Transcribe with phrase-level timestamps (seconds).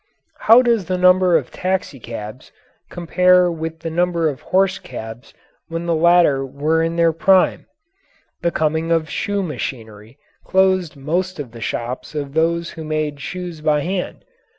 [0.39, 2.51] How does the number of taxicabs
[2.89, 5.31] compare with the number of horse cabs
[5.67, 7.67] when the latter were in their prime?
[8.41, 13.61] The coming of shoe machinery closed most of the shops of those who made shoes
[13.61, 14.25] by hand.